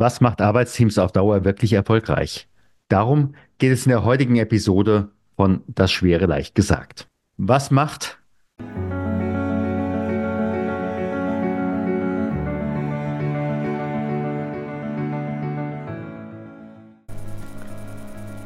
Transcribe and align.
Was 0.00 0.20
macht 0.20 0.40
Arbeitsteams 0.40 0.96
auf 0.98 1.10
Dauer 1.10 1.44
wirklich 1.44 1.72
erfolgreich? 1.72 2.46
Darum 2.88 3.34
geht 3.58 3.72
es 3.72 3.84
in 3.84 3.90
der 3.90 4.04
heutigen 4.04 4.36
Episode 4.36 5.08
von 5.34 5.62
Das 5.66 5.90
Schwere 5.90 6.26
leicht 6.26 6.54
gesagt. 6.54 7.08
Was 7.36 7.72
macht 7.72 8.16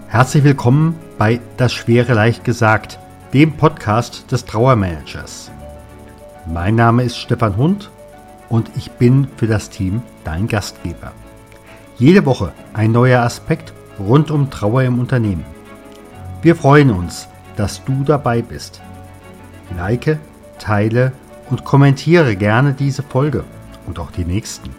Herzlich 0.08 0.44
willkommen 0.44 0.98
bei 1.18 1.38
Das 1.58 1.74
Schwere 1.74 2.14
leicht 2.14 2.44
gesagt, 2.44 2.98
dem 3.34 3.58
Podcast 3.58 4.32
des 4.32 4.46
Trauermanagers. 4.46 5.50
Mein 6.46 6.76
Name 6.76 7.02
ist 7.02 7.18
Stefan 7.18 7.58
Hund 7.58 7.90
und 8.48 8.70
ich 8.74 8.90
bin 8.92 9.28
für 9.36 9.46
das 9.46 9.68
Team 9.68 10.00
dein 10.24 10.48
Gastgeber. 10.48 11.12
Jede 12.02 12.26
Woche 12.26 12.52
ein 12.72 12.90
neuer 12.90 13.22
Aspekt 13.22 13.72
rund 13.96 14.32
um 14.32 14.50
Trauer 14.50 14.82
im 14.82 14.98
Unternehmen. 14.98 15.44
Wir 16.42 16.56
freuen 16.56 16.90
uns, 16.90 17.28
dass 17.54 17.84
du 17.84 18.02
dabei 18.02 18.42
bist. 18.42 18.82
Like, 19.76 20.18
teile 20.58 21.12
und 21.48 21.62
kommentiere 21.62 22.34
gerne 22.34 22.72
diese 22.72 23.04
Folge 23.04 23.44
und 23.86 24.00
auch 24.00 24.10
die 24.10 24.24
nächsten. 24.24 24.70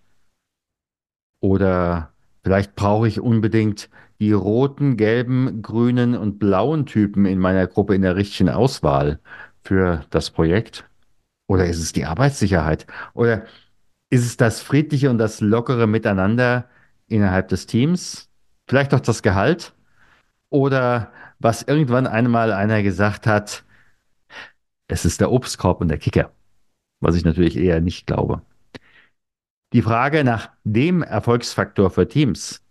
Oder 1.40 2.12
vielleicht 2.42 2.74
brauche 2.74 3.06
ich 3.06 3.20
unbedingt 3.20 3.88
die 4.20 4.32
roten, 4.32 4.96
gelben, 4.96 5.62
grünen 5.62 6.16
und 6.16 6.38
blauen 6.38 6.86
Typen 6.86 7.24
in 7.24 7.38
meiner 7.38 7.66
Gruppe 7.68 7.94
in 7.94 8.02
der 8.02 8.16
richtigen 8.16 8.50
Auswahl 8.50 9.20
für 9.62 10.04
das 10.10 10.30
Projekt? 10.30 10.88
Oder 11.46 11.66
ist 11.66 11.78
es 11.78 11.92
die 11.92 12.04
Arbeitssicherheit? 12.04 12.86
Oder 13.14 13.44
ist 14.12 14.26
es 14.26 14.36
das 14.36 14.60
friedliche 14.60 15.08
und 15.08 15.16
das 15.16 15.40
lockere 15.40 15.86
Miteinander 15.86 16.68
innerhalb 17.08 17.48
des 17.48 17.64
Teams? 17.64 18.28
Vielleicht 18.68 18.92
auch 18.92 19.00
das 19.00 19.22
Gehalt? 19.22 19.72
Oder 20.50 21.10
was 21.38 21.62
irgendwann 21.62 22.06
einmal 22.06 22.52
einer 22.52 22.82
gesagt 22.82 23.26
hat, 23.26 23.64
es 24.86 25.06
ist 25.06 25.22
der 25.22 25.32
Obstkorb 25.32 25.80
und 25.80 25.88
der 25.88 25.96
Kicker. 25.96 26.30
Was 27.00 27.16
ich 27.16 27.24
natürlich 27.24 27.56
eher 27.56 27.80
nicht 27.80 28.06
glaube. 28.06 28.42
Die 29.72 29.80
Frage 29.80 30.24
nach 30.24 30.50
dem 30.62 31.02
Erfolgsfaktor 31.02 31.88
für 31.90 32.06
Teams, 32.06 32.62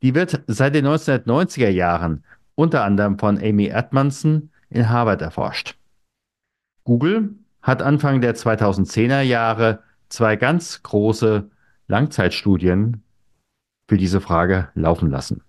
die 0.00 0.14
wird 0.14 0.44
seit 0.46 0.74
den 0.74 0.86
1990er 0.86 1.68
Jahren 1.68 2.24
unter 2.54 2.84
anderem 2.84 3.18
von 3.18 3.36
Amy 3.36 3.66
Edmondson 3.66 4.50
in 4.70 4.88
Harvard 4.88 5.20
erforscht. 5.20 5.76
Google 6.84 7.34
hat 7.60 7.82
Anfang 7.82 8.22
der 8.22 8.34
2010er 8.34 9.20
Jahre 9.20 9.82
zwei 10.08 10.36
ganz 10.36 10.82
große 10.82 11.50
Langzeitstudien 11.88 13.02
für 13.88 13.96
diese 13.96 14.20
Frage 14.20 14.68
laufen 14.74 15.10
lassen. 15.10 15.42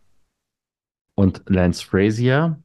Und 1.15 1.43
Lance 1.47 1.83
Frazier 1.85 2.61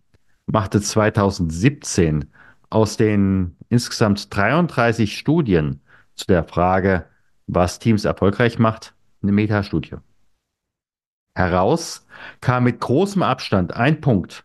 machte 0.46 0.80
2017 0.80 2.26
aus 2.70 2.96
den 2.96 3.56
insgesamt 3.68 4.34
33 4.34 5.16
Studien 5.16 5.80
zu 6.14 6.26
der 6.26 6.44
Frage, 6.44 7.06
was 7.46 7.78
Teams 7.78 8.04
erfolgreich 8.04 8.58
macht, 8.58 8.94
eine 9.22 9.32
Metastudie. 9.32 9.96
Heraus 11.34 12.06
kam 12.40 12.64
mit 12.64 12.80
großem 12.80 13.22
Abstand 13.22 13.74
ein 13.74 14.00
Punkt, 14.00 14.44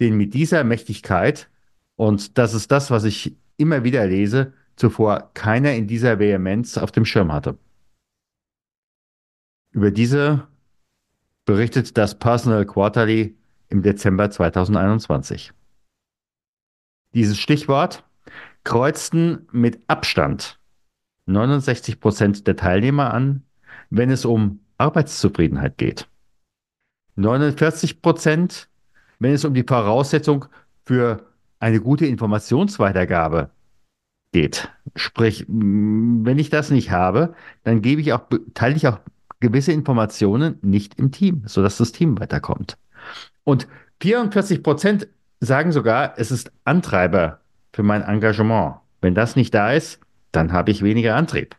den 0.00 0.16
mit 0.16 0.34
dieser 0.34 0.62
Mächtigkeit, 0.64 1.48
und 1.96 2.38
das 2.38 2.54
ist 2.54 2.70
das, 2.70 2.90
was 2.90 3.04
ich 3.04 3.36
immer 3.56 3.84
wieder 3.84 4.06
lese, 4.06 4.52
zuvor 4.76 5.30
keiner 5.34 5.74
in 5.74 5.86
dieser 5.86 6.18
Vehemenz 6.18 6.78
auf 6.78 6.92
dem 6.92 7.04
Schirm 7.04 7.32
hatte. 7.32 7.58
Über 9.72 9.90
diese 9.90 10.46
berichtet 11.44 11.96
das 11.96 12.18
Personal 12.18 12.66
Quarterly 12.66 13.36
im 13.68 13.82
Dezember 13.82 14.30
2021. 14.30 15.52
Dieses 17.14 17.38
Stichwort 17.38 18.04
kreuzten 18.64 19.48
mit 19.50 19.80
Abstand 19.88 20.58
69 21.26 22.00
Prozent 22.00 22.46
der 22.46 22.56
Teilnehmer 22.56 23.12
an, 23.12 23.44
wenn 23.90 24.10
es 24.10 24.24
um 24.24 24.60
Arbeitszufriedenheit 24.78 25.78
geht. 25.78 26.08
49 27.16 28.02
Prozent, 28.02 28.68
wenn 29.18 29.32
es 29.32 29.44
um 29.44 29.54
die 29.54 29.64
Voraussetzung 29.64 30.46
für 30.84 31.26
eine 31.60 31.80
gute 31.80 32.06
Informationsweitergabe 32.06 33.50
geht. 34.32 34.70
Sprich, 34.96 35.46
wenn 35.48 36.38
ich 36.38 36.50
das 36.50 36.70
nicht 36.70 36.90
habe, 36.90 37.34
dann 37.62 37.82
gebe 37.82 38.00
ich 38.00 38.12
auch, 38.12 38.22
teile 38.54 38.74
ich 38.74 38.88
auch 38.88 38.98
gewisse 39.40 39.72
Informationen 39.72 40.58
nicht 40.62 40.98
im 40.98 41.12
Team, 41.12 41.42
sodass 41.46 41.76
das 41.76 41.92
Team 41.92 42.18
weiterkommt. 42.18 42.78
Und 43.44 43.68
44 44.00 44.62
Prozent 44.62 45.08
sagen 45.40 45.72
sogar, 45.72 46.18
es 46.18 46.30
ist 46.30 46.52
Antreiber 46.64 47.40
für 47.72 47.82
mein 47.82 48.02
Engagement. 48.02 48.76
Wenn 49.00 49.14
das 49.14 49.36
nicht 49.36 49.54
da 49.54 49.72
ist, 49.72 50.00
dann 50.32 50.52
habe 50.52 50.70
ich 50.70 50.82
weniger 50.82 51.16
Antrieb. 51.16 51.56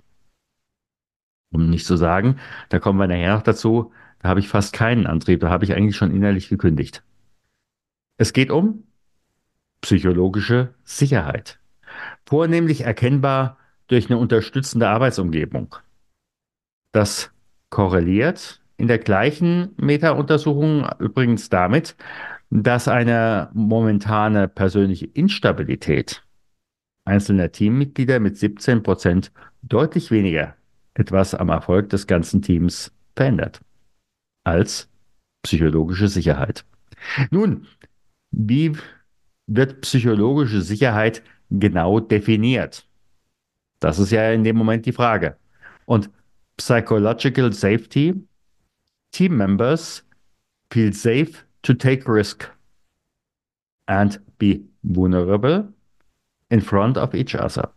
Um 1.51 1.69
nicht 1.69 1.85
zu 1.85 1.97
sagen, 1.97 2.40
da 2.69 2.79
kommen 2.79 3.00
wir 3.00 3.07
nachher 3.07 3.35
noch 3.35 3.44
dazu, 3.44 3.91
da 4.19 4.29
habe 4.29 4.40
ich 4.40 4.47
fast 4.47 4.73
keinen 4.73 5.05
Antrieb, 5.05 5.41
da 5.41 5.50
habe 5.50 5.66
ich 5.66 5.73
eigentlich 5.73 5.97
schon 5.97 6.11
innerlich 6.11 6.50
gekündigt. 6.50 7.03
Es 8.17 8.34
geht 8.34 8.50
um 8.50 8.84
psychologische 9.81 10.73
Sicherheit 10.85 11.59
vornehmlich 12.25 12.81
erkennbar 12.81 13.57
durch 13.88 14.09
eine 14.09 14.17
unterstützende 14.17 14.88
Arbeitsumgebung. 14.89 15.75
Das 16.94 17.31
korreliert 17.69 18.61
in 18.78 18.88
der 18.88 19.00
gleichen 19.00 19.73
Meta-Untersuchung 19.78 20.88
übrigens 21.00 21.50
damit, 21.50 21.95
dass 22.50 22.88
eine 22.88 23.50
momentane 23.53 24.47
persönliche 24.47 25.07
Instabilität 25.07 26.23
einzelner 27.06 27.51
Teammitglieder 27.51 28.19
mit 28.19 28.38
17 28.38 28.84
Prozent 28.84 29.31
deutlich 29.61 30.11
weniger 30.11 30.55
etwas 30.94 31.34
am 31.34 31.50
Erfolg 31.50 31.90
des 31.90 32.08
ganzen 32.08 32.41
Teams 32.41 32.93
verändert 33.16 33.61
als 34.43 34.90
psychologische 35.43 36.08
Sicherheit. 36.08 36.66
Nun, 37.31 37.67
wie 38.31 38.73
wird 39.47 39.81
psychologische 39.81 40.61
Sicherheit 40.61 41.23
genau 41.59 42.00
definiert? 42.00 42.88
Das 43.79 44.00
ist 44.00 44.11
ja 44.11 44.32
in 44.32 44.44
dem 44.44 44.55
Moment 44.55 44.85
die 44.85 44.91
Frage. 44.91 45.38
Und 45.85 46.09
Psychological 46.58 47.52
Safety, 47.52 48.14
Team 49.11 49.38
Members 49.38 50.03
feel 50.72 50.94
safe 50.94 51.34
to 51.61 51.73
take 51.73 52.08
risk 52.08 52.50
and 53.88 54.20
be 54.38 54.61
vulnerable 54.84 55.73
in 56.50 56.61
front 56.61 56.97
of 56.97 57.14
each 57.14 57.35
other. 57.35 57.73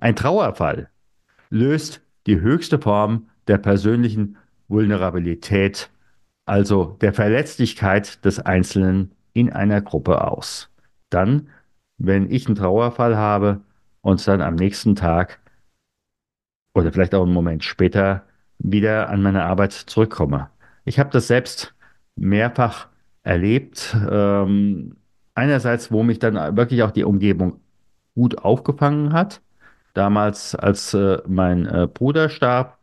Ein 0.00 0.14
Trauerfall 0.14 0.90
löst 1.50 2.00
die 2.26 2.40
höchste 2.40 2.78
Form 2.78 3.28
der 3.46 3.58
persönlichen 3.58 4.36
Vulnerabilität, 4.68 5.90
also 6.44 6.96
der 7.00 7.12
Verletzlichkeit 7.12 8.24
des 8.24 8.38
Einzelnen 8.38 9.12
in 9.32 9.50
einer 9.50 9.80
Gruppe 9.80 10.24
aus. 10.26 10.68
Dann 11.10 11.48
wenn 11.98 12.30
ich 12.30 12.46
einen 12.46 12.56
Trauerfall 12.56 13.16
habe 13.16 13.60
und 14.00 14.26
dann 14.26 14.40
am 14.40 14.54
nächsten 14.54 14.94
Tag 14.96 15.40
oder 16.74 16.92
vielleicht 16.92 17.14
auch 17.14 17.24
einen 17.24 17.32
Moment 17.32 17.64
später 17.64 18.24
wieder 18.58 19.08
an 19.08 19.22
meine 19.22 19.44
Arbeit 19.44 19.72
zurückkomme. 19.72 20.50
Ich 20.84 20.98
habe 20.98 21.10
das 21.10 21.26
selbst 21.26 21.74
mehrfach 22.16 22.88
erlebt. 23.22 23.96
Ähm, 24.10 24.96
einerseits, 25.34 25.92
wo 25.92 26.02
mich 26.02 26.18
dann 26.18 26.56
wirklich 26.56 26.82
auch 26.82 26.90
die 26.90 27.04
Umgebung 27.04 27.60
gut 28.14 28.38
aufgefangen 28.38 29.12
hat. 29.12 29.40
Damals, 29.94 30.54
als 30.54 30.94
äh, 30.94 31.18
mein 31.26 31.66
äh, 31.66 31.88
Bruder 31.92 32.28
starb. 32.28 32.78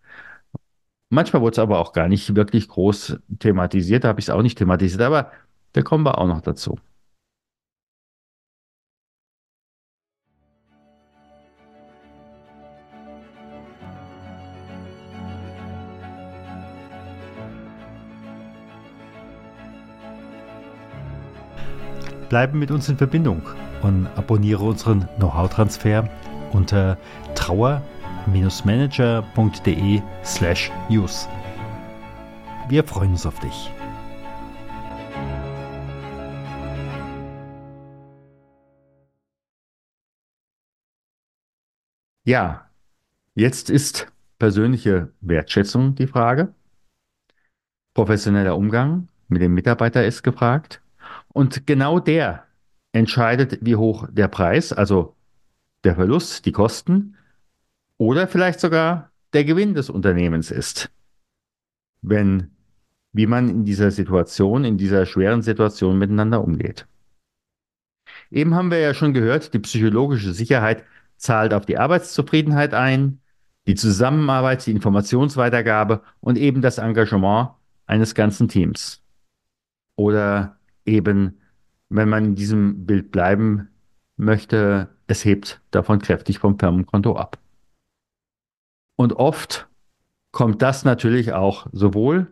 Manchmal 1.10 1.42
wurde 1.42 1.54
es 1.54 1.60
aber 1.60 1.80
auch 1.80 1.94
gar 1.94 2.08
nicht 2.08 2.36
wirklich 2.36 2.68
groß 2.68 3.20
thematisiert. 3.40 4.04
Da 4.04 4.10
habe 4.10 4.20
ich 4.20 4.26
es 4.26 4.30
auch 4.30 4.42
nicht 4.42 4.58
thematisiert, 4.58 5.02
aber 5.02 5.32
da 5.74 5.82
kommen 5.82 6.06
wir 6.06 6.18
auch 6.18 6.28
noch 6.28 6.42
dazu. 6.42 6.78
Bleibe 22.30 22.56
mit 22.58 22.72
uns 22.72 22.90
in 22.90 22.98
Verbindung 22.98 23.44
und 23.82 24.08
abonniere 24.16 24.64
unseren 24.64 25.08
Know-how-Transfer 25.18 26.10
unter 26.52 26.98
trauer-manager.de 27.36 30.02
slash 30.24 30.72
news. 30.90 31.30
Wir 32.68 32.84
freuen 32.84 33.12
uns 33.12 33.28
auf 33.28 33.40
dich. 33.40 33.72
Ja, 42.28 42.72
jetzt 43.36 43.70
ist 43.70 44.12
persönliche 44.40 45.14
Wertschätzung 45.22 45.94
die 45.94 46.08
Frage. 46.08 46.56
Professioneller 47.94 48.58
Umgang 48.58 49.10
mit 49.28 49.44
dem 49.44 49.54
Mitarbeiter 49.54 50.04
ist 50.04 50.24
gefragt. 50.24 50.82
Und 51.36 51.68
genau 51.68 52.00
der 52.00 52.46
entscheidet, 52.94 53.60
wie 53.60 53.76
hoch 53.76 54.08
der 54.10 54.30
Preis, 54.30 54.72
also 54.72 55.18
der 55.84 55.96
Verlust, 55.96 56.46
die 56.46 56.54
Kosten 56.54 57.18
oder 57.98 58.30
vielleicht 58.30 58.62
sogar 58.62 59.12
der 59.34 59.44
Gewinn 59.44 59.74
des 59.74 59.90
Unternehmens 59.90 60.50
ist. 60.50 60.90
Wenn, 62.02 62.52
wie 63.12 63.28
man 63.28 63.50
in 63.50 63.66
dieser 63.66 63.92
Situation, 63.92 64.64
in 64.64 64.78
dieser 64.78 65.06
schweren 65.06 65.42
Situation 65.42 65.98
miteinander 65.98 66.42
umgeht. 66.42 66.88
Eben 68.32 68.56
haben 68.56 68.72
wir 68.72 68.80
ja 68.80 68.94
schon 68.94 69.14
gehört, 69.14 69.54
die 69.54 69.60
psychologische 69.60 70.32
Sicherheit 70.32 70.86
zahlt 71.18 71.54
auf 71.54 71.66
die 71.66 71.78
Arbeitszufriedenheit 71.78 72.74
ein, 72.74 73.20
die 73.68 73.76
Zusammenarbeit, 73.76 74.66
die 74.66 74.72
Informationsweitergabe 74.72 76.02
und 76.22 76.38
eben 76.38 76.62
das 76.62 76.78
Engagement 76.78 77.50
eines 77.88 78.16
ganzen 78.16 78.48
Teams. 78.48 79.04
Oder 79.98 80.56
eben, 80.86 81.40
wenn 81.90 82.10
man 82.10 82.26
in 82.26 82.36
diesem 82.36 82.86
Bild 82.86 83.12
bleiben 83.12 83.70
möchte, 84.18 84.90
es 85.08 85.26
hebt 85.26 85.62
davon 85.72 86.00
kräftig 86.00 86.40
vom 86.40 86.58
Firmenkonto 86.58 87.16
ab. 87.16 87.38
Und 88.96 89.14
oft 89.14 89.68
kommt 90.32 90.62
das 90.62 90.86
natürlich 90.86 91.34
auch 91.34 91.68
sowohl 91.72 92.28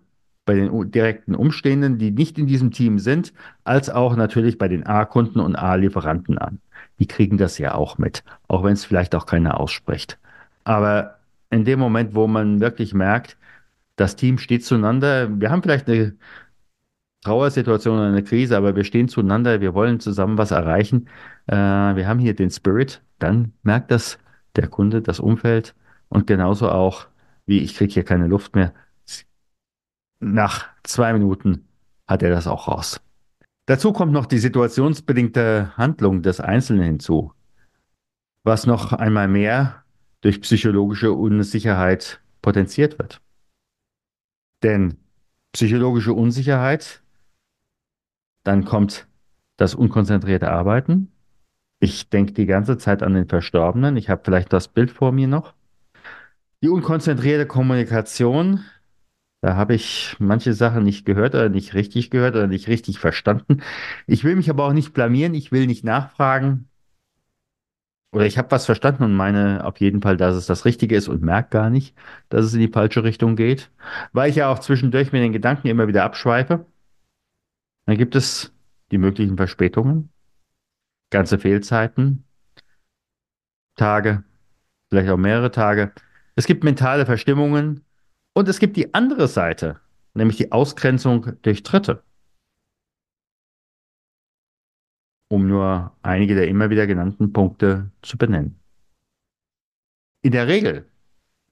bei 0.46 0.56
den 0.56 0.92
direkten 0.92 1.36
Umstehenden, 1.36 1.98
die 1.98 2.12
nicht 2.12 2.38
in 2.38 2.48
diesem 2.48 2.72
Team 2.72 3.00
sind, 3.00 3.34
als 3.64 3.90
auch 3.90 4.16
natürlich 4.16 4.58
bei 4.58 4.68
den 4.68 4.86
A-Kunden 4.86 5.40
und 5.40 5.56
A-Lieferanten 5.56 6.38
an. 6.38 6.60
Die 7.00 7.08
kriegen 7.08 7.38
das 7.38 7.58
ja 7.58 7.76
auch 7.76 7.98
mit, 7.98 8.24
auch 8.48 8.64
wenn 8.64 8.74
es 8.74 8.86
vielleicht 8.86 9.16
auch 9.16 9.26
keiner 9.26 9.60
ausspricht. 9.60 10.20
Aber 10.66 11.18
in 11.50 11.66
dem 11.66 11.80
Moment, 11.80 12.16
wo 12.16 12.28
man 12.28 12.60
wirklich 12.60 12.94
merkt, 12.94 13.38
das 13.96 14.16
Team 14.16 14.38
steht 14.38 14.66
zueinander, 14.66 15.30
wir 15.40 15.50
haben 15.50 15.62
vielleicht 15.62 15.88
eine 15.88 16.14
Trauersituation 17.24 17.98
oder 17.98 18.08
eine 18.08 18.24
Krise, 18.24 18.58
aber 18.58 18.76
wir 18.76 18.84
stehen 18.84 19.08
zueinander, 19.08 19.62
wir 19.62 19.74
wollen 19.74 20.00
zusammen 20.00 20.38
was 20.38 20.52
erreichen. 20.52 21.08
Äh, 21.48 21.56
wir 21.56 22.08
haben 22.08 22.20
hier 22.20 22.36
den 22.36 22.50
Spirit, 22.50 23.02
dann 23.20 23.54
merkt 23.64 23.92
das 23.92 24.20
der 24.56 24.68
Kunde, 24.68 25.02
das 25.02 25.20
Umfeld 25.20 25.74
und 26.10 26.28
genauso 26.28 26.70
auch, 26.70 27.08
wie 27.46 27.60
ich 27.60 27.76
kriege 27.76 27.94
hier 27.94 28.04
keine 28.04 28.28
Luft 28.28 28.56
mehr. 28.56 28.74
Nach 30.20 30.68
zwei 30.84 31.14
Minuten 31.14 31.68
hat 32.08 32.24
er 32.24 32.30
das 32.30 32.48
auch 32.48 32.68
raus. 32.68 33.02
Dazu 33.66 33.94
kommt 33.94 34.12
noch 34.12 34.26
die 34.26 34.40
situationsbedingte 34.40 35.72
Handlung 35.78 36.22
des 36.22 36.42
Einzelnen 36.42 36.84
hinzu, 36.84 37.32
was 38.44 38.68
noch 38.68 38.92
einmal 38.92 39.28
mehr 39.28 39.84
durch 40.22 40.42
psychologische 40.42 41.14
Unsicherheit 41.14 42.22
potenziert 42.42 43.00
wird. 43.00 43.22
Denn 44.64 44.98
psychologische 45.54 46.14
Unsicherheit 46.14 47.03
dann 48.44 48.66
kommt 48.66 49.08
das 49.58 49.76
unkonzentrierte 49.76 50.52
Arbeiten. 50.52 51.12
Ich 51.80 52.10
denke 52.10 52.34
die 52.34 52.46
ganze 52.46 52.78
Zeit 52.78 53.04
an 53.04 53.14
den 53.14 53.28
Verstorbenen. 53.28 53.98
Ich 53.98 54.10
habe 54.10 54.22
vielleicht 54.24 54.54
das 54.54 54.68
Bild 54.68 54.92
vor 54.92 55.12
mir 55.12 55.28
noch. 55.28 55.54
Die 56.62 56.70
unkonzentrierte 56.70 57.46
Kommunikation. 57.46 58.64
Da 59.42 59.56
habe 59.56 59.76
ich 59.76 60.16
manche 60.20 60.54
Sachen 60.54 60.84
nicht 60.84 61.06
gehört 61.06 61.36
oder 61.36 61.50
nicht 61.50 61.74
richtig 61.74 62.10
gehört 62.10 62.36
oder 62.36 62.48
nicht 62.48 62.70
richtig 62.70 63.00
verstanden. 63.00 63.62
Ich 64.08 64.24
will 64.24 64.38
mich 64.38 64.50
aber 64.50 64.66
auch 64.66 64.74
nicht 64.74 64.94
blamieren. 64.94 65.34
Ich 65.34 65.52
will 65.52 65.68
nicht 65.68 65.84
nachfragen. 65.84 66.70
Oder 68.14 68.26
ich 68.28 68.38
habe 68.38 68.52
was 68.52 68.66
verstanden 68.66 69.04
und 69.04 69.16
meine 69.16 69.66
auf 69.66 69.82
jeden 69.82 70.02
Fall, 70.02 70.18
dass 70.18 70.36
es 70.36 70.46
das 70.46 70.66
Richtige 70.66 70.96
ist 70.96 71.08
und 71.10 71.24
merke 71.24 71.50
gar 71.50 71.70
nicht, 71.70 71.96
dass 72.30 72.46
es 72.46 72.54
in 72.54 72.60
die 72.60 72.68
falsche 72.68 73.04
Richtung 73.04 73.36
geht. 73.36 73.72
Weil 74.14 74.30
ich 74.30 74.38
ja 74.38 74.50
auch 74.50 74.60
zwischendurch 74.60 75.12
mit 75.12 75.22
den 75.24 75.34
Gedanken 75.34 75.68
immer 75.68 75.88
wieder 75.88 76.04
abschweife. 76.04 76.66
Dann 77.86 77.98
gibt 77.98 78.16
es 78.16 78.54
die 78.92 78.98
möglichen 78.98 79.38
Verspätungen, 79.38 80.10
ganze 81.10 81.38
Fehlzeiten, 81.38 82.26
Tage, 83.76 84.24
vielleicht 84.90 85.10
auch 85.10 85.18
mehrere 85.18 85.52
Tage. 85.52 85.94
Es 86.36 86.46
gibt 86.46 86.64
mentale 86.64 87.06
Verstimmungen 87.06 87.86
und 88.34 88.48
es 88.48 88.60
gibt 88.60 88.78
die 88.78 88.94
andere 88.94 89.28
Seite, 89.28 89.80
nämlich 90.14 90.38
die 90.38 90.52
Ausgrenzung 90.52 91.42
durch 91.42 91.64
Dritte. 91.64 92.04
Um 95.30 95.48
nur 95.48 95.96
einige 96.04 96.36
der 96.36 96.48
immer 96.48 96.70
wieder 96.70 96.86
genannten 96.86 97.34
Punkte 97.34 97.92
zu 98.02 98.18
benennen. 98.18 98.60
In 100.22 100.32
der 100.32 100.48
Regel 100.48 100.88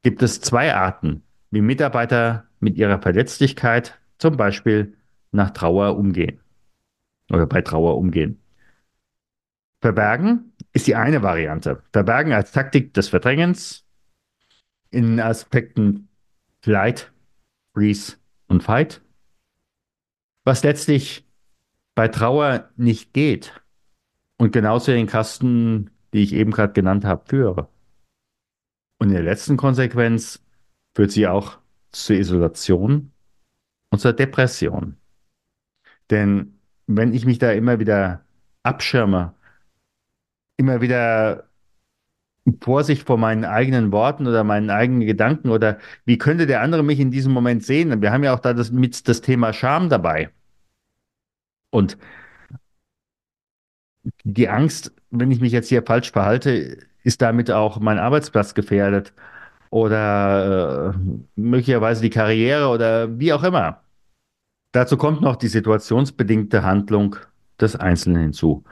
gibt 0.03 0.21
es 0.21 0.39
zwei 0.39 0.73
Arten, 0.73 1.23
wie 1.49 1.61
Mitarbeiter 1.61 2.47
mit 2.59 2.77
ihrer 2.77 3.01
Verletzlichkeit, 3.01 4.00
zum 4.17 4.38
Beispiel 4.38 4.95
nach 5.31 5.51
Trauer 5.51 5.97
umgehen 5.97 6.39
oder 7.31 7.45
bei 7.45 7.61
Trauer 7.61 7.97
umgehen. 7.97 8.39
Verbergen 9.81 10.53
ist 10.73 10.88
die 10.88 10.95
eine 10.95 11.23
Variante. 11.23 11.81
Verbergen 11.91 12.33
als 12.33 12.51
Taktik 12.51 12.93
des 12.93 13.09
Verdrängens 13.09 13.85
in 14.91 15.19
Aspekten 15.19 16.09
Flight, 16.61 17.11
Freeze 17.73 18.17
und 18.47 18.61
Fight. 18.61 19.01
Was 20.43 20.63
letztlich 20.63 21.25
bei 21.95 22.07
Trauer 22.07 22.69
nicht 22.75 23.13
geht 23.13 23.61
und 24.38 24.51
genauso 24.51 24.91
den 24.91 25.07
Kasten, 25.07 25.89
die 26.13 26.23
ich 26.23 26.33
eben 26.33 26.51
gerade 26.51 26.73
genannt 26.73 27.05
habe, 27.05 27.25
führe. 27.27 27.69
Und 29.00 29.07
in 29.07 29.15
der 29.15 29.23
letzten 29.23 29.57
Konsequenz 29.57 30.43
führt 30.95 31.11
sie 31.11 31.27
auch 31.27 31.57
zur 31.91 32.17
Isolation 32.17 33.11
und 33.89 34.00
zur 34.00 34.13
Depression. 34.13 35.00
Denn 36.12 36.60
wenn 36.88 37.13
ich 37.13 37.25
mich 37.25 37.39
da 37.39 37.51
immer 37.51 37.80
wieder 37.80 38.24
abschirme, 38.63 39.34
immer 40.58 40.82
wieder 40.82 41.50
Vorsicht 42.62 43.08
vor 43.08 43.18
meinen 43.18 43.46
eigenen 43.46 43.91
Worten 43.91 44.27
oder 44.27 44.44
meinen 44.44 44.70
eigenen 44.70 45.08
Gedanken 45.08 45.50
oder 45.50 45.80
wie 46.06 46.18
könnte 46.18 46.48
der 46.48 46.62
andere 46.62 46.84
mich 46.84 47.00
in 47.00 47.12
diesem 47.12 47.34
Moment 47.34 47.63
sehen? 47.63 48.01
Wir 48.01 48.12
haben 48.12 48.24
ja 48.24 48.34
auch 48.34 48.39
da 48.39 48.53
das, 48.53 48.72
mit 48.72 49.08
das 49.08 49.22
Thema 49.22 49.53
Scham 49.53 49.89
dabei. 49.89 50.32
Und 51.72 51.98
die 54.24 54.50
Angst, 54.50 54.94
wenn 55.12 55.32
ich 55.32 55.39
mich 55.41 55.51
jetzt 55.51 55.70
hier 55.70 55.84
falsch 55.84 56.12
verhalte, 56.12 56.77
ist 57.03 57.22
damit 57.22 57.51
auch 57.51 57.80
mein 57.80 58.00
Arbeitsplatz 58.00 58.53
gefährdet 58.53 59.13
oder 59.70 60.94
äh, 60.96 61.00
möglicherweise 61.36 62.01
die 62.01 62.10
Karriere 62.10 62.70
oder 62.70 63.20
wie 63.20 63.34
auch 63.34 63.44
immer. 63.44 63.82
Dazu 64.71 64.97
kommt 64.97 65.21
noch 65.21 65.35
die 65.35 65.49
situationsbedingte 65.49 66.63
Handlung 66.63 67.17
des 67.59 67.75
Einzelnen 67.75 68.21
hinzu, 68.21 68.63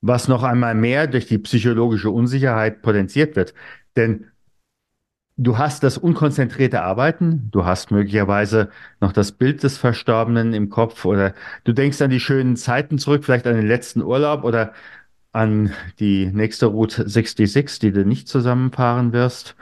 was 0.00 0.28
noch 0.28 0.42
einmal 0.42 0.74
mehr 0.74 1.06
durch 1.06 1.26
die 1.26 1.38
psychologische 1.38 2.10
Unsicherheit 2.10 2.80
potenziert 2.82 3.36
wird. 3.36 3.52
Denn 3.96 4.30
du 5.36 5.58
hast 5.58 5.82
das 5.82 5.98
unkonzentrierte 5.98 6.82
Arbeiten, 6.82 7.50
du 7.50 7.64
hast 7.64 7.90
möglicherweise 7.90 8.70
noch 9.00 9.12
das 9.12 9.32
Bild 9.32 9.62
des 9.62 9.76
Verstorbenen 9.76 10.54
im 10.54 10.70
Kopf 10.70 11.04
oder 11.04 11.34
du 11.64 11.72
denkst 11.72 12.00
an 12.00 12.10
die 12.10 12.20
schönen 12.20 12.56
Zeiten 12.56 12.98
zurück, 12.98 13.24
vielleicht 13.24 13.46
an 13.46 13.56
den 13.56 13.68
letzten 13.68 14.02
Urlaub 14.02 14.44
oder 14.44 14.72
an 15.32 15.72
die 16.00 16.26
nächste 16.26 16.66
Route 16.66 17.08
66, 17.08 17.78
die 17.80 17.92
du 17.92 18.04
nicht 18.04 18.28
zusammenfahren 18.28 19.12
wirst 19.12 19.56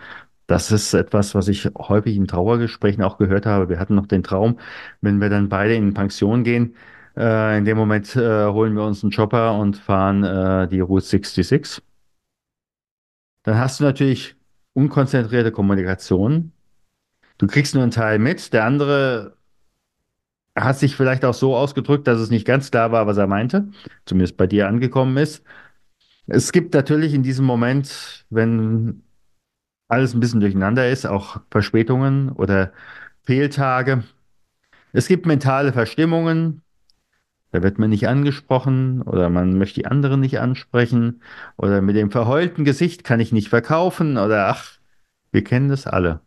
Das 0.46 0.70
ist 0.70 0.94
etwas, 0.94 1.34
was 1.34 1.48
ich 1.48 1.68
häufig 1.76 2.16
in 2.16 2.28
Trauergesprächen 2.28 3.02
auch 3.02 3.18
gehört 3.18 3.46
habe. 3.46 3.68
Wir 3.68 3.80
hatten 3.80 3.96
noch 3.96 4.06
den 4.06 4.22
Traum, 4.22 4.58
wenn 5.00 5.20
wir 5.20 5.28
dann 5.28 5.48
beide 5.48 5.74
in 5.74 5.92
Pension 5.94 6.44
gehen, 6.44 6.76
äh, 7.16 7.58
in 7.58 7.64
dem 7.64 7.76
Moment 7.76 8.14
äh, 8.16 8.46
holen 8.46 8.74
wir 8.74 8.84
uns 8.84 9.02
einen 9.02 9.12
Chopper 9.12 9.58
und 9.58 9.76
fahren 9.76 10.22
äh, 10.22 10.68
die 10.68 10.80
Route 10.80 11.04
66. 11.04 11.82
Dann 13.42 13.58
hast 13.58 13.80
du 13.80 13.84
natürlich 13.84 14.36
unkonzentrierte 14.74 15.52
Kommunikation. 15.52 16.52
Du 17.38 17.46
kriegst 17.46 17.74
nur 17.74 17.82
einen 17.82 17.92
Teil 17.92 18.18
mit, 18.18 18.52
der 18.52 18.64
andere 18.64 19.36
hat 20.54 20.78
sich 20.78 20.96
vielleicht 20.96 21.24
auch 21.24 21.34
so 21.34 21.54
ausgedrückt, 21.54 22.06
dass 22.06 22.18
es 22.18 22.30
nicht 22.30 22.46
ganz 22.46 22.70
klar 22.70 22.90
war, 22.92 23.06
was 23.06 23.18
er 23.18 23.26
meinte, 23.26 23.68
zumindest 24.06 24.36
bei 24.36 24.46
dir 24.46 24.68
angekommen 24.68 25.16
ist. 25.18 25.44
Es 26.26 26.50
gibt 26.50 26.74
natürlich 26.74 27.14
in 27.14 27.22
diesem 27.22 27.44
Moment, 27.44 28.26
wenn 28.30 29.02
alles 29.88 30.14
ein 30.14 30.20
bisschen 30.20 30.40
durcheinander 30.40 30.88
ist, 30.90 31.06
auch 31.06 31.40
Verspätungen 31.50 32.30
oder 32.30 32.72
Fehltage. 33.24 34.04
Es 34.92 35.08
gibt 35.08 35.26
mentale 35.26 35.72
Verstimmungen, 35.72 36.62
da 37.52 37.62
wird 37.62 37.78
man 37.78 37.90
nicht 37.90 38.08
angesprochen 38.08 39.02
oder 39.02 39.30
man 39.30 39.56
möchte 39.56 39.80
die 39.80 39.86
anderen 39.86 40.20
nicht 40.20 40.40
ansprechen 40.40 41.22
oder 41.56 41.80
mit 41.80 41.96
dem 41.96 42.10
verheulten 42.10 42.64
Gesicht 42.64 43.04
kann 43.04 43.20
ich 43.20 43.32
nicht 43.32 43.48
verkaufen 43.48 44.18
oder 44.18 44.48
ach, 44.48 44.78
wir 45.32 45.44
kennen 45.44 45.68
das 45.68 45.86
alle. 45.86 46.20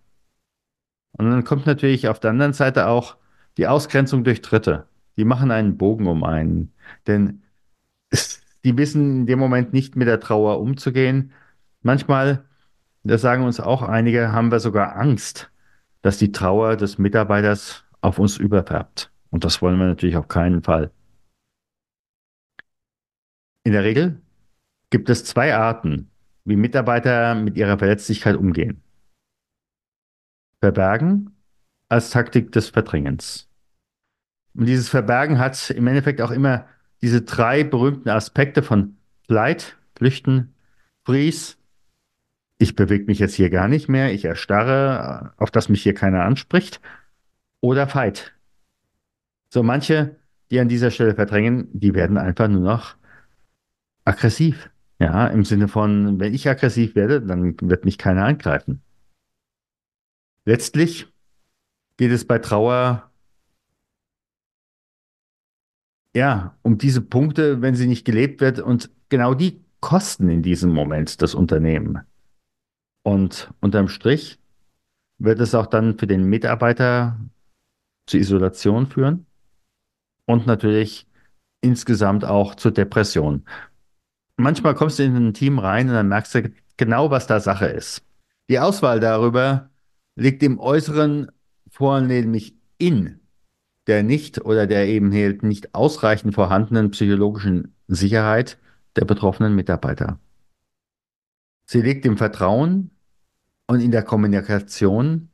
Und 1.12 1.30
dann 1.30 1.44
kommt 1.44 1.66
natürlich 1.66 2.08
auf 2.08 2.20
der 2.20 2.32
anderen 2.32 2.54
Seite 2.54 2.88
auch 2.88 3.18
die 3.58 3.68
Ausgrenzung 3.68 4.24
durch 4.24 4.42
Dritte. 4.42 4.88
Die 5.18 5.26
machen 5.26 5.52
einen 5.52 5.78
Bogen 5.78 6.08
um 6.08 6.24
einen, 6.24 6.72
denn 7.08 7.44
die 8.64 8.78
wissen 8.78 9.22
in 9.22 9.26
dem 9.28 9.40
Moment 9.40 9.74
nicht 9.74 9.96
mit 9.96 10.08
der 10.08 10.20
Trauer 10.20 10.60
umzugehen. 10.60 11.32
Manchmal, 11.82 12.46
das 13.04 13.22
sagen 13.22 13.44
uns 13.44 13.60
auch 13.60 13.82
einige, 13.82 14.32
haben 14.32 14.52
wir 14.52 14.60
sogar 14.60 14.96
Angst, 14.96 15.52
dass 16.02 16.18
die 16.18 16.32
Trauer 16.32 16.76
des 16.76 16.98
Mitarbeiters 16.98 17.84
auf 18.02 18.20
uns 18.20 18.38
überfärbt. 18.38 19.12
Und 19.30 19.44
das 19.44 19.62
wollen 19.62 19.78
wir 19.78 19.88
natürlich 19.88 20.18
auf 20.18 20.28
keinen 20.28 20.64
Fall. 20.64 20.92
In 23.64 23.74
der 23.74 23.84
Regel 23.84 24.22
gibt 24.90 25.10
es 25.10 25.26
zwei 25.26 25.56
Arten, 25.56 26.10
wie 26.46 26.56
Mitarbeiter 26.56 27.36
mit 27.36 27.58
ihrer 27.58 27.78
Verletzlichkeit 27.78 28.36
umgehen. 28.36 28.82
Verbergen 30.62 31.36
als 31.88 32.10
Taktik 32.10 32.52
des 32.52 32.70
Verdrängens. 32.70 33.50
Und 34.56 34.66
dieses 34.66 34.90
Verbergen 34.90 35.40
hat 35.40 35.70
im 35.70 35.88
Endeffekt 35.88 36.22
auch 36.22 36.32
immer 36.32 36.68
diese 37.02 37.22
drei 37.22 37.64
berühmten 37.64 38.10
Aspekte 38.10 38.64
von 38.64 38.98
Flight, 39.26 39.78
Flüchten, 39.96 40.54
Freeze. 41.06 41.59
Ich 42.62 42.76
bewege 42.76 43.06
mich 43.06 43.20
jetzt 43.20 43.36
hier 43.36 43.50
gar 43.50 43.70
nicht 43.70 43.88
mehr, 43.88 44.14
ich 44.14 44.26
erstarre, 44.26 45.34
auf 45.38 45.50
das 45.50 45.70
mich 45.70 45.82
hier 45.82 45.94
keiner 45.94 46.24
anspricht. 46.26 46.82
Oder 47.62 47.88
Fight. 47.88 48.34
So 49.50 49.64
manche, 49.64 50.18
die 50.52 50.60
an 50.60 50.68
dieser 50.68 50.92
Stelle 50.92 51.16
verdrängen, 51.16 51.70
die 51.72 51.94
werden 51.94 52.18
einfach 52.18 52.50
nur 52.50 52.62
noch 52.62 52.96
aggressiv. 54.04 54.70
Ja, 55.00 55.28
im 55.28 55.46
Sinne 55.46 55.70
von, 55.70 56.20
wenn 56.20 56.34
ich 56.34 56.50
aggressiv 56.50 56.96
werde, 56.96 57.22
dann 57.22 57.56
wird 57.62 57.86
mich 57.86 57.98
keiner 57.98 58.26
angreifen. 58.26 58.82
Letztlich 60.44 61.08
geht 61.96 62.12
es 62.12 62.28
bei 62.28 62.40
Trauer 62.40 63.10
ja 66.14 66.58
um 66.62 66.78
diese 66.78 67.02
Punkte, 67.02 67.62
wenn 67.62 67.76
sie 67.76 67.88
nicht 67.88 68.04
gelebt 68.04 68.42
wird 68.42 68.60
und 68.60 68.90
genau 69.08 69.34
die 69.34 69.64
kosten 69.80 70.28
in 70.28 70.42
diesem 70.42 70.74
Moment 70.74 71.22
das 71.22 71.34
Unternehmen. 71.34 72.00
Und 73.04 73.52
unterm 73.62 73.88
Strich 73.88 74.40
wird 75.18 75.40
es 75.40 75.56
auch 75.56 75.68
dann 75.68 75.98
für 75.98 76.08
den 76.08 76.26
Mitarbeiter 76.26 77.20
zu 78.06 78.18
Isolation 78.18 78.88
führen 78.88 79.26
und 80.26 80.48
natürlich 80.48 81.08
insgesamt 81.62 82.26
auch 82.26 82.56
zur 82.56 82.72
Depression. 82.72 83.46
Manchmal 84.38 84.76
kommst 84.76 85.00
du 85.00 85.04
in 85.04 85.16
ein 85.16 85.34
Team 85.34 85.60
rein 85.60 85.90
und 85.90 85.96
dann 85.96 86.08
merkst 86.08 86.36
du 86.36 86.52
genau, 86.78 87.12
was 87.12 87.28
da 87.28 87.40
Sache 87.40 87.66
ist. 87.66 88.04
Die 88.50 88.60
Auswahl 88.60 89.00
darüber 89.00 89.70
liegt 90.16 90.42
im 90.44 90.60
Äußeren 90.60 91.32
vornehmlich 91.70 92.56
in 92.78 93.20
der 93.88 94.04
nicht 94.04 94.46
oder 94.46 94.68
der 94.68 94.88
eben 94.88 95.10
nicht 95.10 95.74
ausreichend 95.74 96.36
vorhandenen 96.36 96.92
psychologischen 96.92 97.76
Sicherheit 97.88 98.58
der 98.96 99.06
betroffenen 99.06 99.56
Mitarbeiter. 99.56 100.20
Sie 101.72 101.84
liegt 101.84 102.04
im 102.08 102.18
Vertrauen 102.18 102.90
und 103.68 103.80
in 103.80 103.92
der 103.92 104.02
Kommunikation 104.02 105.30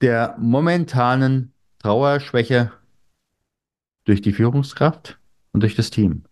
der 0.00 0.34
momentanen 0.36 1.52
Trauerschwäche 1.78 2.72
durch 4.02 4.20
die 4.20 4.32
Führungskraft 4.32 5.20
und 5.52 5.62
durch 5.62 5.76
das 5.76 5.90
Team. 5.90 6.24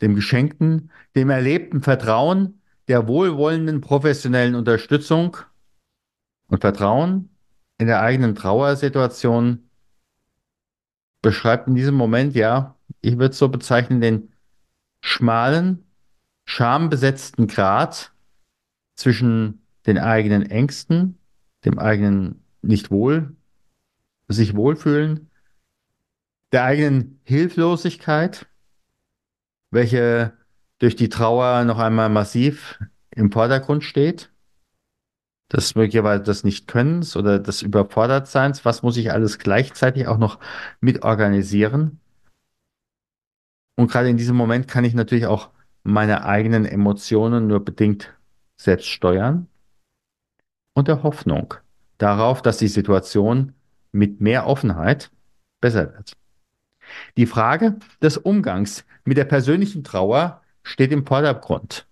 Dem 0.00 0.14
geschenkten, 0.14 0.90
dem 1.14 1.28
erlebten 1.28 1.82
Vertrauen, 1.82 2.62
der 2.88 3.08
wohlwollenden 3.08 3.82
professionellen 3.82 4.54
Unterstützung 4.54 5.36
und 6.46 6.62
Vertrauen 6.62 7.28
in 7.76 7.88
der 7.88 8.00
eigenen 8.00 8.34
Trauersituation 8.34 9.68
beschreibt 11.20 11.68
in 11.68 11.74
diesem 11.74 11.94
Moment, 11.94 12.34
ja, 12.34 12.74
ich 13.02 13.18
würde 13.18 13.32
es 13.32 13.38
so 13.38 13.50
bezeichnen, 13.50 14.00
den 14.00 14.32
schmalen, 15.02 15.84
schambesetzten 16.46 17.48
Grat 17.48 18.12
zwischen 18.96 19.66
den 19.86 19.98
eigenen 19.98 20.42
Ängsten, 20.42 21.18
dem 21.64 21.78
eigenen 21.78 22.44
nicht 22.62 22.90
wohl, 22.90 23.36
sich 24.28 24.56
wohlfühlen, 24.56 25.30
der 26.52 26.64
eigenen 26.64 27.20
Hilflosigkeit, 27.24 28.46
welche 29.70 30.32
durch 30.78 30.96
die 30.96 31.08
Trauer 31.08 31.64
noch 31.64 31.78
einmal 31.78 32.08
massiv 32.08 32.78
im 33.10 33.30
Vordergrund 33.32 33.84
steht, 33.84 34.30
des 35.52 35.74
möglicherweise 35.74 36.22
des 36.22 36.44
Nicht-Könnens 36.44 37.16
oder 37.16 37.38
des 37.38 37.62
Überfordertseins, 37.62 38.64
was 38.64 38.82
muss 38.82 38.96
ich 38.96 39.12
alles 39.12 39.38
gleichzeitig 39.38 40.06
auch 40.06 40.18
noch 40.18 40.38
mit 40.80 41.02
organisieren? 41.02 42.00
Und 43.76 43.90
gerade 43.90 44.08
in 44.08 44.16
diesem 44.16 44.36
Moment 44.36 44.68
kann 44.68 44.84
ich 44.84 44.94
natürlich 44.94 45.26
auch 45.26 45.50
meine 45.82 46.24
eigenen 46.24 46.64
Emotionen 46.64 47.46
nur 47.46 47.64
bedingt 47.64 48.14
selbst 48.56 48.86
steuern 48.86 49.48
und 50.74 50.88
der 50.88 51.02
Hoffnung 51.02 51.54
darauf, 51.98 52.42
dass 52.42 52.58
die 52.58 52.68
Situation 52.68 53.54
mit 53.92 54.20
mehr 54.20 54.46
Offenheit 54.46 55.10
besser 55.60 55.92
wird. 55.92 56.12
Die 57.16 57.26
Frage 57.26 57.78
des 58.02 58.18
Umgangs 58.18 58.84
mit 59.04 59.16
der 59.16 59.24
persönlichen 59.24 59.84
Trauer 59.84 60.42
steht 60.62 60.92
im 60.92 61.06
Vordergrund 61.06 61.86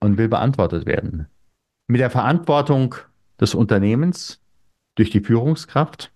und 0.00 0.18
will 0.18 0.28
beantwortet 0.28 0.86
werden. 0.86 1.28
Mit 1.86 2.00
der 2.00 2.10
Verantwortung 2.10 2.96
des 3.40 3.54
Unternehmens 3.54 4.40
durch 4.96 5.10
die 5.10 5.20
Führungskraft, 5.20 6.12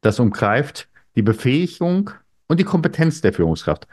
das 0.00 0.20
umgreift 0.20 0.88
die 1.16 1.22
Befähigung 1.22 2.10
und 2.46 2.60
die 2.60 2.64
Kompetenz 2.64 3.20
der 3.20 3.32
Führungskraft. 3.32 3.88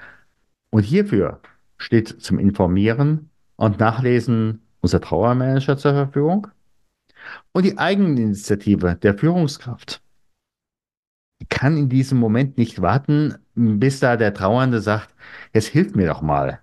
Und 0.70 0.84
hierfür 0.84 1.42
steht 1.78 2.22
zum 2.22 2.38
Informieren 2.38 3.30
und 3.64 3.80
Nachlesen 3.80 4.62
unser 4.82 5.00
Trauermanager 5.00 5.78
zur 5.78 5.94
Verfügung 5.94 6.48
und 7.54 7.64
die 7.64 7.78
Eigeninitiative 7.78 8.96
der 9.02 9.18
Führungskraft 9.18 10.02
kann 11.48 11.78
in 11.78 11.88
diesem 11.88 12.18
Moment 12.18 12.58
nicht 12.58 12.82
warten, 12.82 13.36
bis 13.56 14.02
da 14.02 14.18
der 14.18 14.34
Trauernde 14.34 14.82
sagt, 14.82 15.16
jetzt 15.54 15.68
hilf 15.68 15.96
mir 15.96 16.08
doch 16.08 16.22
mal. 16.22 16.60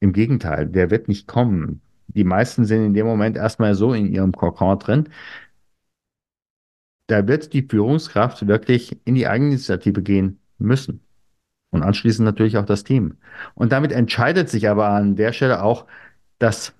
Im 0.00 0.12
Gegenteil, 0.12 0.66
der 0.66 0.90
wird 0.90 1.06
nicht 1.06 1.28
kommen. 1.28 1.82
Die 2.08 2.24
meisten 2.24 2.64
sind 2.64 2.84
in 2.84 2.94
dem 2.94 3.06
Moment 3.06 3.36
erstmal 3.36 3.76
so 3.76 3.92
in 3.92 4.12
ihrem 4.12 4.32
Kokon 4.32 4.78
drin. 4.78 5.08
Da 7.06 7.28
wird 7.28 7.52
die 7.52 7.62
Führungskraft 7.62 8.46
wirklich 8.48 8.98
in 9.04 9.14
die 9.14 9.28
Eigeninitiative 9.28 10.02
gehen 10.02 10.40
müssen. 10.58 11.00
Und 11.70 11.82
anschließend 11.82 12.24
natürlich 12.24 12.56
auch 12.56 12.66
das 12.66 12.82
Team. 12.82 13.18
Und 13.54 13.70
damit 13.70 13.92
entscheidet 13.92 14.48
sich 14.48 14.68
aber 14.68 14.88
an 14.88 15.14
der 15.14 15.32
Stelle 15.32 15.62
auch 15.62 15.86
das 16.40 16.74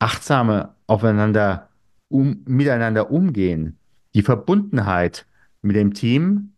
achtsame 0.00 0.74
aufeinander, 0.88 1.68
um, 2.08 2.42
miteinander 2.46 3.10
umgehen, 3.10 3.78
die 4.14 4.22
Verbundenheit 4.22 5.26
mit 5.62 5.76
dem 5.76 5.94
Team 5.94 6.54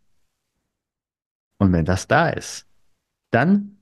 und 1.59 1.73
wenn 1.73 1.85
das 1.85 2.07
da 2.07 2.29
ist, 2.31 2.67
dann 3.31 3.79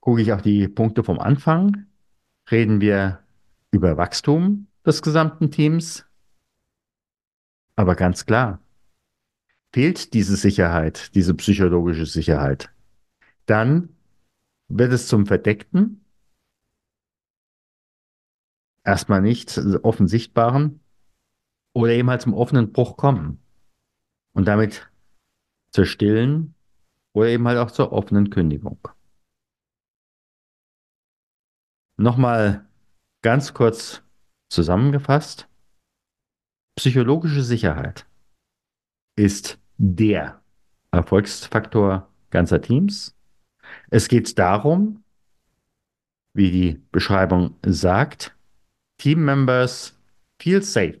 gucke 0.00 0.22
ich 0.22 0.32
auf 0.32 0.42
die 0.42 0.68
Punkte 0.68 1.04
vom 1.04 1.18
Anfang, 1.18 1.86
reden 2.50 2.80
wir 2.80 3.22
über 3.70 3.96
Wachstum 3.96 4.66
des 4.84 5.02
gesamten 5.02 5.50
Teams. 5.50 6.06
Aber 7.76 7.94
ganz 7.94 8.26
klar, 8.26 8.60
fehlt 9.72 10.14
diese 10.14 10.36
Sicherheit, 10.36 11.14
diese 11.14 11.34
psychologische 11.34 12.06
Sicherheit, 12.06 12.70
dann 13.46 13.90
wird 14.68 14.92
es 14.92 15.06
zum 15.06 15.26
Verdeckten, 15.26 16.04
erstmal 18.88 19.20
nicht 19.20 19.58
offen 19.82 20.08
sichtbaren 20.08 20.80
oder 21.74 21.92
eben 21.92 22.08
halt 22.08 22.22
zum 22.22 22.32
offenen 22.32 22.72
Bruch 22.72 22.96
kommen 22.96 23.38
und 24.32 24.48
damit 24.48 24.90
zur 25.70 25.84
stillen 25.84 26.54
oder 27.12 27.28
eben 27.28 27.46
halt 27.46 27.58
auch 27.58 27.70
zur 27.70 27.92
offenen 27.92 28.30
Kündigung. 28.30 28.88
Nochmal 31.98 32.66
ganz 33.20 33.52
kurz 33.52 34.02
zusammengefasst. 34.48 35.48
Psychologische 36.76 37.42
Sicherheit 37.42 38.06
ist 39.16 39.58
der 39.76 40.40
Erfolgsfaktor 40.92 42.10
ganzer 42.30 42.62
Teams. 42.62 43.14
Es 43.90 44.08
geht 44.08 44.38
darum, 44.38 45.04
wie 46.32 46.50
die 46.50 46.82
Beschreibung 46.90 47.56
sagt, 47.66 48.37
Team 48.98 49.24
Members 49.24 49.96
feel 50.40 50.62
safe 50.62 51.00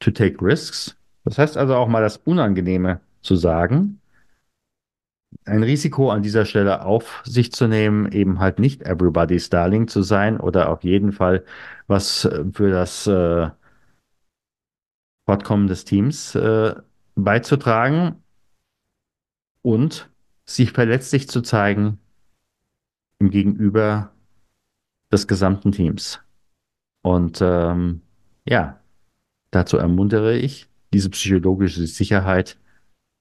to 0.00 0.10
take 0.10 0.44
risks. 0.44 0.96
Das 1.24 1.38
heißt 1.38 1.56
also 1.56 1.74
auch 1.74 1.88
mal 1.88 2.02
das 2.02 2.18
Unangenehme 2.18 3.00
zu 3.22 3.36
sagen, 3.36 4.00
ein 5.44 5.62
Risiko 5.62 6.10
an 6.10 6.22
dieser 6.22 6.44
Stelle 6.44 6.84
auf 6.84 7.22
sich 7.24 7.52
zu 7.52 7.68
nehmen, 7.68 8.10
eben 8.12 8.38
halt 8.38 8.58
nicht 8.58 8.82
everybody's 8.82 9.48
darling 9.48 9.88
zu 9.88 10.02
sein 10.02 10.40
oder 10.40 10.70
auf 10.70 10.84
jeden 10.84 11.12
Fall 11.12 11.44
was 11.86 12.28
für 12.52 12.70
das 12.70 13.06
äh, 13.06 13.50
Fortkommen 15.24 15.66
des 15.66 15.84
Teams 15.84 16.34
äh, 16.34 16.74
beizutragen 17.16 18.22
und 19.62 20.10
sich 20.44 20.72
verletzlich 20.72 21.28
zu 21.28 21.42
zeigen 21.42 21.98
im 23.18 23.30
Gegenüber 23.30 24.12
des 25.10 25.26
gesamten 25.26 25.72
Teams. 25.72 26.20
Und 27.06 27.40
ähm, 27.40 28.02
ja, 28.48 28.80
dazu 29.52 29.76
ermuntere 29.76 30.36
ich, 30.36 30.68
diese 30.92 31.08
psychologische 31.10 31.86
Sicherheit 31.86 32.58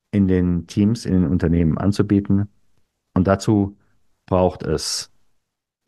in 0.09 0.27
den 0.27 0.65
Teams, 0.65 1.05
in 1.05 1.13
den 1.13 1.27
Unternehmen 1.27 1.77
anzubieten. 1.77 2.49
Und 3.13 3.27
dazu 3.27 3.77
braucht 4.25 4.63
es 4.63 5.11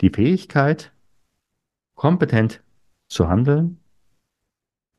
die 0.01 0.11
Fähigkeit, 0.11 0.93
kompetent 1.95 2.61
zu 3.09 3.29
handeln. 3.29 3.79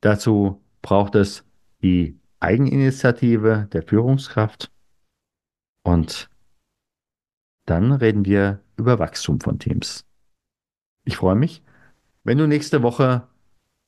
Dazu 0.01 0.61
braucht 0.83 1.15
es 1.15 1.45
die 1.81 2.19
Eigeninitiative 2.41 3.69
der 3.73 3.85
Führungskraft. 3.85 4.73
Und 5.85 6.29
dann 7.65 7.93
reden 7.93 8.25
wir 8.25 8.61
über 8.77 8.99
Wachstum 8.99 9.39
von 9.39 9.61
Teams. 9.61 10.05
Ich 11.05 11.17
freue 11.17 11.37
mich, 11.37 11.63
wenn 12.29 12.37
du 12.37 12.47
nächste 12.47 12.83
Woche 12.83 13.23